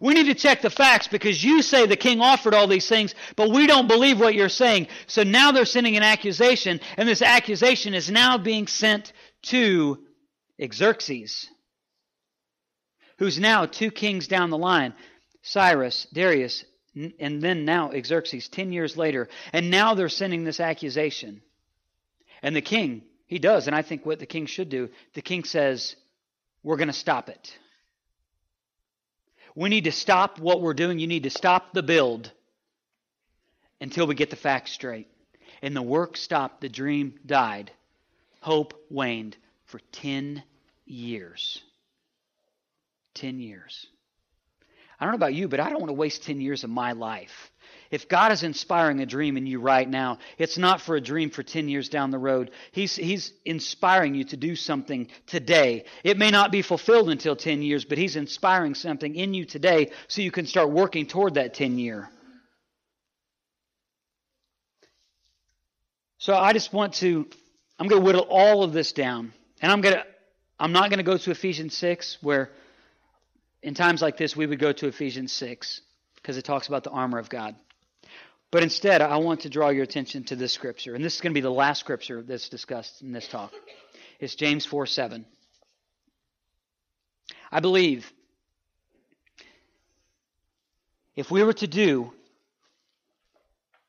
[0.01, 3.15] We need to check the facts because you say the king offered all these things,
[3.35, 4.87] but we don't believe what you're saying.
[5.07, 9.13] So now they're sending an accusation, and this accusation is now being sent
[9.43, 9.99] to
[10.61, 11.47] Xerxes,
[13.19, 14.93] who's now two kings down the line.
[15.45, 16.65] Cyrus, Darius,
[17.19, 19.29] and then now Xerxes, 10 years later.
[19.53, 21.41] And now they're sending this accusation.
[22.41, 25.43] And the king, he does, and I think what the king should do, the king
[25.43, 25.95] says,
[26.63, 27.55] We're going to stop it.
[29.53, 30.97] We need to stop what we're doing.
[30.97, 32.31] You need to stop the build
[33.79, 35.07] until we get the facts straight.
[35.61, 37.71] And the work stopped, the dream died,
[38.41, 40.43] hope waned for 10
[40.85, 41.61] years.
[43.13, 43.87] 10 years.
[44.99, 46.93] I don't know about you, but I don't want to waste 10 years of my
[46.93, 47.51] life.
[47.91, 51.29] If God is inspiring a dream in you right now, it's not for a dream
[51.29, 52.51] for 10 years down the road.
[52.71, 55.85] He's, he's inspiring you to do something today.
[56.03, 59.91] It may not be fulfilled until 10 years, but He's inspiring something in you today
[60.07, 62.09] so you can start working toward that 10 year.
[66.17, 67.27] So I just want to,
[67.77, 69.31] I'm going to whittle all of this down.
[69.61, 70.03] And I'm going to,
[70.59, 72.49] I'm not going to go to Ephesians 6 where
[73.65, 75.81] in times like this, we would go to Ephesians 6
[76.17, 77.55] because it talks about the armor of God.
[78.51, 80.93] But instead, I want to draw your attention to this scripture.
[80.93, 83.51] And this is going to be the last scripture that's discussed in this talk.
[84.19, 85.25] It's James 4 7.
[87.51, 88.13] I believe
[91.15, 92.13] if we were to do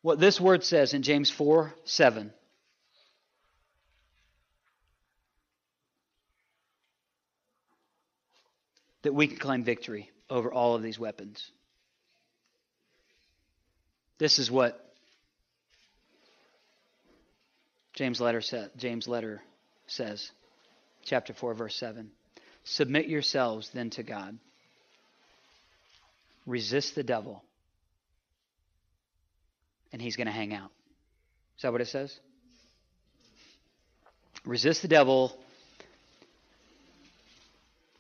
[0.00, 2.32] what this word says in James 4 7,
[9.06, 11.48] that we can claim victory over all of these weapons.
[14.18, 14.84] This is what
[17.94, 19.44] James letter sa- James letter
[19.86, 20.28] says,
[21.04, 22.10] chapter 4 verse 7.
[22.64, 24.40] Submit yourselves then to God.
[26.44, 27.44] Resist the devil
[29.92, 30.72] and he's going to hang out.
[31.58, 32.18] Is that what it says?
[34.44, 35.38] Resist the devil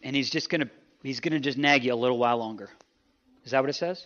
[0.02, 0.70] and he's just going to
[1.06, 2.68] he's going to just nag you a little while longer.
[3.44, 4.04] Is that what it says?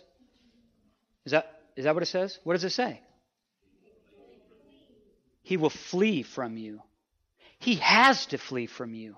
[1.25, 2.37] Is that is that what it says?
[2.43, 3.01] What does it say?
[5.41, 6.81] He will flee from you.
[7.59, 9.15] He has to flee from you.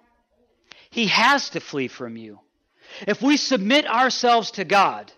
[0.90, 2.40] He has to flee from you.
[3.08, 5.12] If we submit ourselves to God,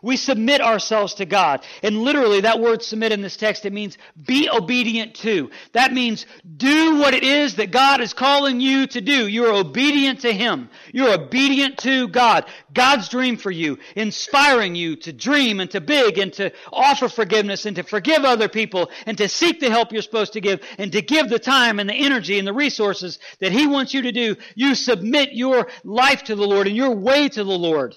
[0.00, 1.64] we submit ourselves to God.
[1.82, 5.50] And literally, that word submit in this text, it means be obedient to.
[5.72, 6.26] That means
[6.56, 9.26] do what it is that God is calling you to do.
[9.26, 10.70] You're obedient to Him.
[10.92, 12.46] You're obedient to God.
[12.72, 17.66] God's dream for you, inspiring you to dream and to big and to offer forgiveness
[17.66, 20.92] and to forgive other people and to seek the help you're supposed to give and
[20.92, 24.12] to give the time and the energy and the resources that He wants you to
[24.12, 24.36] do.
[24.54, 27.96] You submit your life to the Lord and your way to the Lord.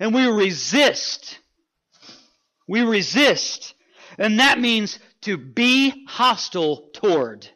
[0.00, 1.38] And we resist.
[2.66, 3.74] We resist.
[4.18, 7.48] And that means to be hostile toward.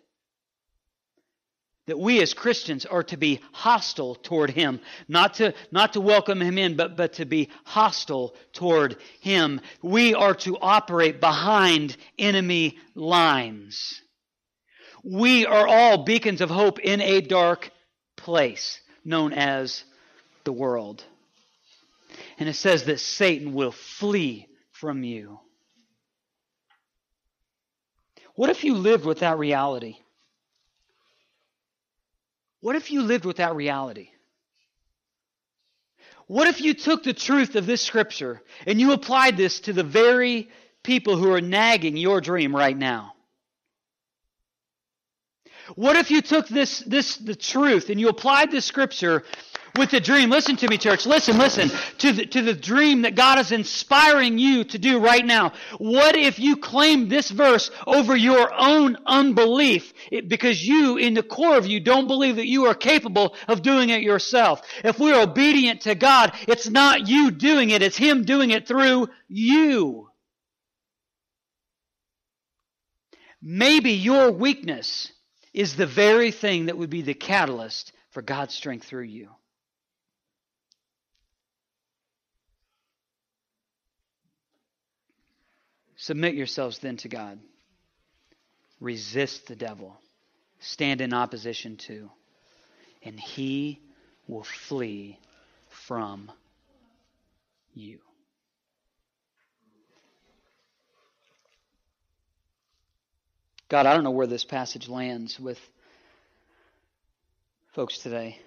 [1.86, 4.80] That we as Christians are to be hostile toward Him.
[5.08, 9.60] Not to, not to welcome Him in, but, but to be hostile toward Him.
[9.82, 14.02] We are to operate behind enemy lines.
[15.02, 17.70] We are all beacons of hope in a dark
[18.16, 19.84] place known as
[20.44, 21.04] the world.
[22.38, 25.40] And it says that Satan will flee from you.
[28.34, 29.96] What if you lived with that reality?
[32.60, 34.10] What if you lived with that reality?
[36.28, 39.82] What if you took the truth of this scripture and you applied this to the
[39.82, 40.50] very
[40.84, 43.14] people who are nagging your dream right now?
[45.74, 49.24] What if you took this, this, the truth and you applied this scripture
[49.76, 50.30] with the dream.
[50.30, 51.06] Listen to me, church.
[51.06, 55.24] Listen, listen to the, to the dream that God is inspiring you to do right
[55.24, 55.52] now.
[55.78, 61.22] What if you claim this verse over your own unbelief it, because you, in the
[61.22, 64.62] core of you, don't believe that you are capable of doing it yourself?
[64.84, 69.08] If we're obedient to God, it's not you doing it, it's Him doing it through
[69.28, 70.08] you.
[73.40, 75.12] Maybe your weakness
[75.54, 79.30] is the very thing that would be the catalyst for God's strength through you.
[85.98, 87.40] Submit yourselves then to God.
[88.80, 90.00] Resist the devil.
[90.60, 92.08] Stand in opposition to.
[93.02, 93.80] And he
[94.28, 95.18] will flee
[95.68, 96.30] from
[97.74, 97.98] you.
[103.68, 105.58] God, I don't know where this passage lands with
[107.74, 108.38] folks today.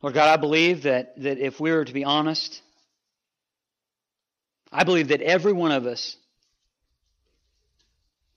[0.00, 2.62] Lord God, I believe that, that if we were to be honest,
[4.72, 6.16] I believe that every one of us,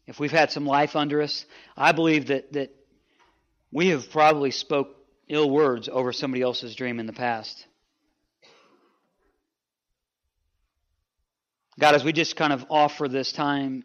[0.08, 1.46] if we've had some life under us,
[1.78, 2.76] I believe that, that
[3.72, 4.96] we have probably spoke
[5.28, 7.66] ill words over somebody else's dream in the past.
[11.80, 13.84] God, as we just kind of offer this time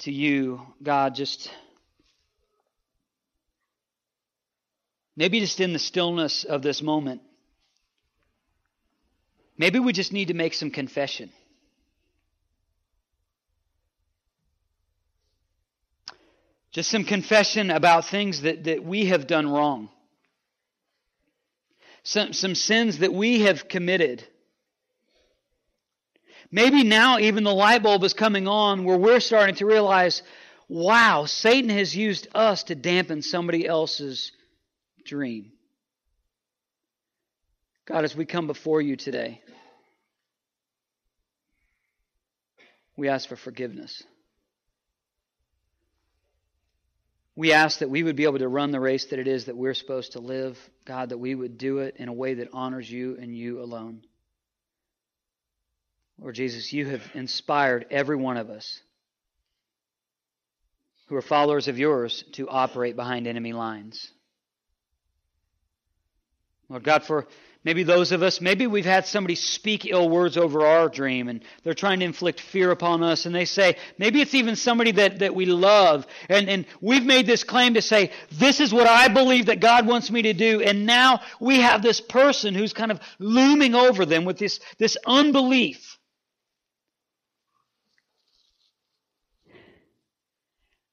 [0.00, 1.50] to you, God, just
[5.16, 7.22] maybe just in the stillness of this moment,
[9.58, 11.30] Maybe we just need to make some confession.
[16.72, 19.88] Just some confession about things that, that we have done wrong.
[22.02, 24.22] Some, some sins that we have committed.
[26.50, 30.22] Maybe now even the light bulb is coming on where we're starting to realize
[30.68, 34.32] wow, Satan has used us to dampen somebody else's
[35.04, 35.52] dream.
[37.86, 39.40] God, as we come before you today,
[42.96, 44.02] we ask for forgiveness.
[47.34, 49.56] We ask that we would be able to run the race that it is that
[49.56, 50.58] we're supposed to live.
[50.86, 54.02] God, that we would do it in a way that honors you and you alone.
[56.18, 58.80] Lord Jesus, you have inspired every one of us
[61.08, 64.10] who are followers of yours to operate behind enemy lines.
[66.70, 67.26] Lord God, for
[67.66, 71.42] maybe those of us, maybe we've had somebody speak ill words over our dream and
[71.64, 75.18] they're trying to inflict fear upon us and they say, maybe it's even somebody that,
[75.18, 79.08] that we love and, and we've made this claim to say, this is what I
[79.08, 82.92] believe that God wants me to do and now we have this person who's kind
[82.92, 85.98] of looming over them with this, this unbelief.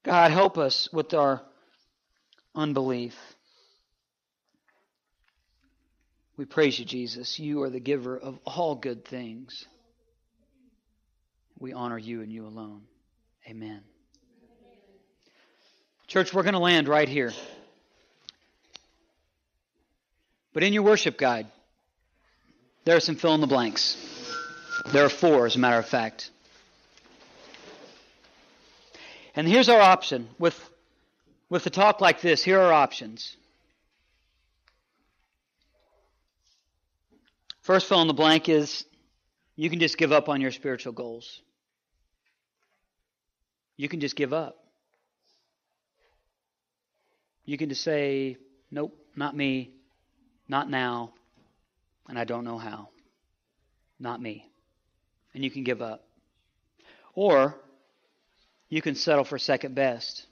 [0.02, 1.40] God, help us with our
[2.52, 3.14] unbelief.
[6.36, 7.38] We praise you, Jesus.
[7.38, 9.66] You are the giver of all good things.
[11.58, 12.82] We honor you and you alone.
[13.48, 13.82] Amen.
[16.08, 17.32] Church, we're going to land right here.
[20.52, 21.46] But in your worship guide,
[22.84, 23.96] there are some fill in the blanks.
[24.92, 26.30] There are four, as a matter of fact.
[29.36, 30.28] And here's our option.
[30.38, 30.58] With,
[31.48, 33.36] with a talk like this, here are options.
[37.64, 38.84] First fill in the blank is
[39.56, 41.40] you can just give up on your spiritual goals.
[43.78, 44.62] You can just give up.
[47.46, 48.36] You can just say,
[48.70, 49.70] nope, not me,
[50.46, 51.14] not now,
[52.06, 52.90] and I don't know how.
[53.98, 54.46] Not me.
[55.32, 56.04] And you can give up.
[57.14, 57.56] Or
[58.68, 60.26] you can settle for second best.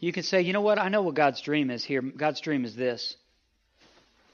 [0.00, 2.02] You can say, you know what, I know what God's dream is here.
[2.02, 3.16] God's dream is this.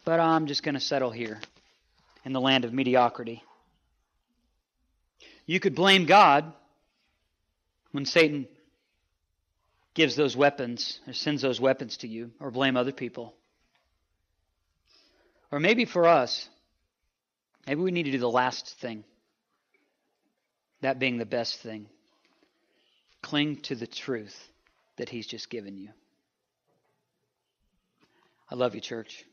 [0.07, 1.39] But I'm just going to settle here
[2.29, 3.43] in the land of mediocrity.
[5.47, 6.53] You could blame God
[7.93, 8.47] when Satan
[9.95, 13.35] gives those weapons or sends those weapons to you, or blame other people.
[15.51, 16.47] Or maybe for us,
[17.67, 19.05] maybe we need to do the last thing,
[20.83, 21.87] that being the best thing.
[23.23, 24.37] Cling to the truth
[24.99, 25.89] that He's just given you.
[28.51, 29.25] I love you, church.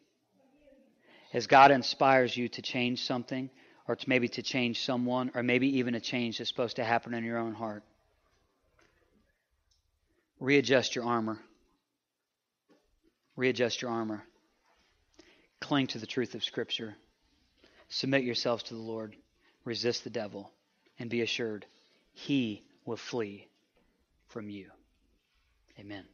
[1.35, 3.49] As God inspires you to change something,
[3.89, 7.13] or to maybe to change someone, or maybe even a change that's supposed to happen
[7.13, 7.83] in your own heart,
[10.39, 11.37] readjust your armor.
[13.35, 14.23] Readjust your armor.
[15.59, 16.95] Cling to the truth of Scripture.
[17.89, 19.13] Submit yourselves to the Lord.
[19.65, 20.53] Resist the devil.
[20.99, 21.65] And be assured,
[22.13, 23.49] he will flee
[24.29, 24.69] from you.
[25.77, 26.05] Amen.